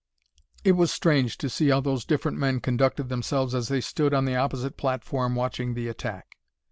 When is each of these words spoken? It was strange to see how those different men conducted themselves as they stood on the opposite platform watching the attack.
It 0.63 0.71
was 0.71 0.91
strange 0.91 1.37
to 1.37 1.47
see 1.47 1.67
how 1.69 1.79
those 1.79 2.05
different 2.05 2.39
men 2.39 2.59
conducted 2.59 3.07
themselves 3.07 3.53
as 3.53 3.67
they 3.67 3.81
stood 3.81 4.15
on 4.15 4.25
the 4.25 4.35
opposite 4.35 4.75
platform 4.75 5.35
watching 5.35 5.75
the 5.75 5.87
attack. 5.87 6.37